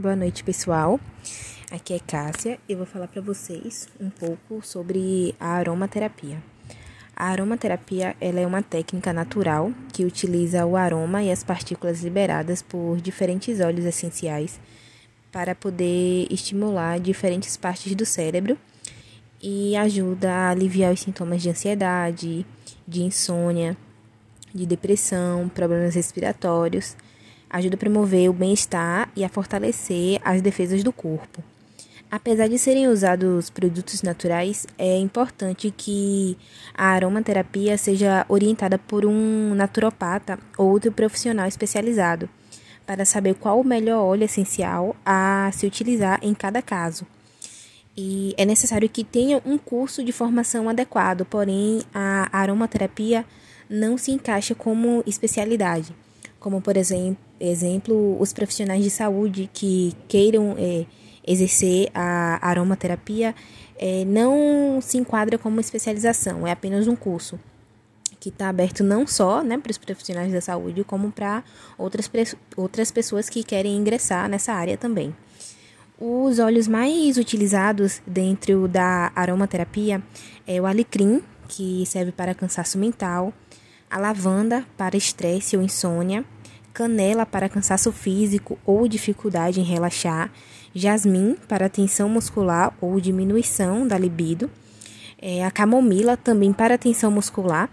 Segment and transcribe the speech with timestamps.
[0.00, 0.98] Boa noite, pessoal.
[1.70, 6.42] Aqui é Cássia e eu vou falar para vocês um pouco sobre a aromaterapia.
[7.14, 12.62] A aromaterapia ela é uma técnica natural que utiliza o aroma e as partículas liberadas
[12.62, 14.58] por diferentes óleos essenciais
[15.30, 18.56] para poder estimular diferentes partes do cérebro
[19.38, 22.46] e ajuda a aliviar os sintomas de ansiedade,
[22.88, 23.76] de insônia,
[24.54, 26.96] de depressão, problemas respiratórios
[27.50, 31.42] ajuda a promover o bem-estar e a fortalecer as defesas do corpo.
[32.10, 36.36] Apesar de serem usados produtos naturais, é importante que
[36.74, 42.28] a aromaterapia seja orientada por um naturopata ou outro profissional especializado,
[42.84, 47.06] para saber qual o melhor óleo essencial a se utilizar em cada caso.
[47.96, 53.24] E é necessário que tenha um curso de formação adequado, porém a aromaterapia
[53.68, 55.94] não se encaixa como especialidade
[56.40, 60.84] como por exemplo, exemplo os profissionais de saúde que queiram é,
[61.26, 63.34] exercer a aromaterapia
[63.78, 67.40] é, não se enquadra como especialização, é apenas um curso
[68.20, 71.42] que está aberto não só né, para os profissionais da saúde, como para
[71.78, 72.08] outras,
[72.54, 75.16] outras pessoas que querem ingressar nessa área também.
[75.98, 80.02] Os óleos mais utilizados dentro da aromaterapia
[80.46, 83.32] é o alecrim, que serve para cansaço mental,
[83.90, 86.24] a lavanda para estresse ou insônia,
[86.72, 90.30] canela para cansaço físico ou dificuldade em relaxar,
[90.74, 94.50] jasmim para tensão muscular ou diminuição da libido,
[95.20, 97.68] é, a camomila também para tensão muscular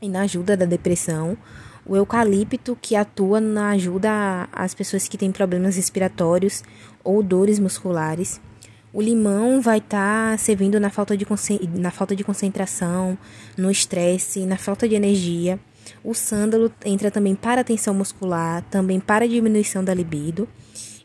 [0.00, 1.36] e na ajuda da depressão,
[1.84, 6.62] o eucalipto que atua na ajuda às pessoas que têm problemas respiratórios
[7.02, 8.40] ou dores musculares.
[8.92, 11.26] O limão vai estar tá servindo na falta, de
[11.78, 13.16] na falta de concentração,
[13.56, 15.58] no estresse, na falta de energia.
[16.02, 20.48] O sândalo entra também para tensão muscular, também para diminuição da libido,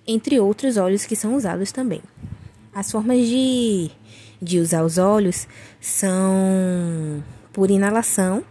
[0.06, 2.02] entre outros óleos que são usados também.
[2.74, 3.90] As formas de,
[4.42, 5.48] de usar os óleos
[5.80, 8.44] são por inalação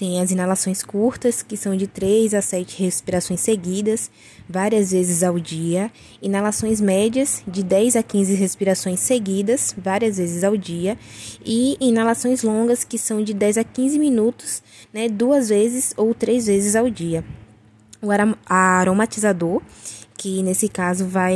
[0.00, 4.10] tem as inalações curtas, que são de 3 a 7 respirações seguidas,
[4.48, 5.92] várias vezes ao dia.
[6.22, 10.96] Inalações médias, de 10 a 15 respirações seguidas, várias vezes ao dia.
[11.44, 16.46] E inalações longas, que são de 10 a 15 minutos, né, duas vezes ou três
[16.46, 17.22] vezes ao dia.
[18.02, 18.08] O
[18.48, 19.60] aromatizador
[20.20, 21.34] que nesse caso vai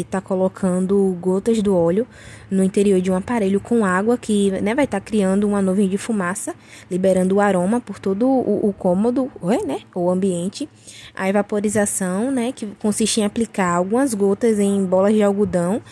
[0.00, 2.06] estar tá colocando gotas do óleo
[2.50, 5.86] no interior de um aparelho com água que né, vai estar tá criando uma nuvem
[5.86, 6.54] de fumaça,
[6.90, 9.30] liberando o aroma por todo o, o cômodo,
[9.66, 10.66] né, o ambiente.
[11.14, 15.82] A evaporização, né, que consiste em aplicar algumas gotas em bolas de algodão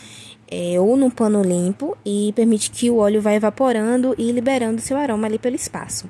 [0.50, 4.96] é, ou num pano limpo e permite que o óleo vá evaporando e liberando seu
[4.96, 6.08] aroma ali pelo espaço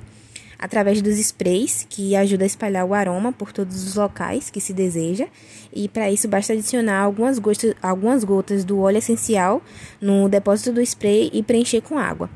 [0.61, 4.71] através dos sprays, que ajuda a espalhar o aroma por todos os locais que se
[4.71, 5.27] deseja.
[5.73, 9.61] E para isso basta adicionar algumas gotas, algumas gotas do óleo essencial
[9.99, 12.29] no depósito do spray e preencher com água.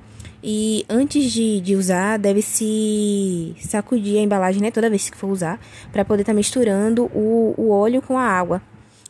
[0.44, 5.60] E antes de, de usar, deve-se sacudir a embalagem né, toda vez que for usar,
[5.92, 8.62] para poder estar tá misturando o, o óleo com a água,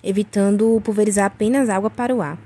[0.04, 2.38] evitando pulverizar apenas água para o ar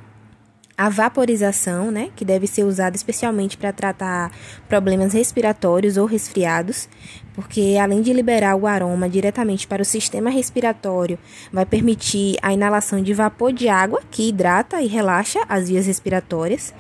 [0.80, 4.32] a vaporização, né, que deve ser usada especialmente para tratar
[4.70, 6.88] problemas respiratórios ou resfriados,
[7.36, 11.20] porque além de liberar o aroma diretamente para o sistema respiratório,
[11.52, 16.74] vai permitir a inalação de vapor de água que hidrata e relaxa as vias respiratórias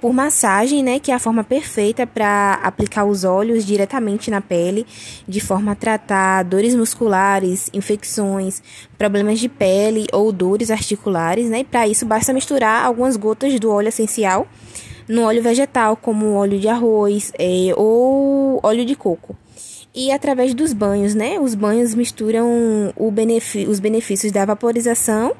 [0.00, 4.86] por massagem, né, que é a forma perfeita para aplicar os óleos diretamente na pele,
[5.26, 8.62] de forma a tratar dores musculares, infecções,
[8.98, 11.60] problemas de pele ou dores articulares, né?
[11.60, 14.46] E para isso basta misturar algumas gotas do óleo essencial
[15.08, 19.36] no óleo vegetal, como óleo de arroz é, ou óleo de coco.
[19.94, 21.40] E através dos banhos, né?
[21.40, 25.34] Os banhos misturam os benefícios da vaporização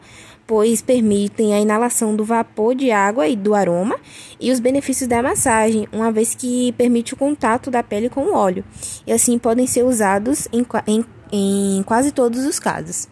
[0.46, 3.98] pois permitem a inalação do vapor de água e do aroma,
[4.40, 8.34] e os benefícios da massagem, uma vez que permite o contato da pele com o
[8.34, 8.64] óleo,
[9.06, 13.08] e assim podem ser usados em, em, em quase todos os casos.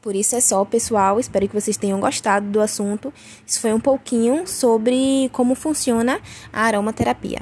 [0.00, 1.18] Por isso é só, pessoal.
[1.18, 3.12] Espero que vocês tenham gostado do assunto.
[3.44, 6.20] Isso foi um pouquinho sobre como funciona
[6.52, 7.40] a aromaterapia.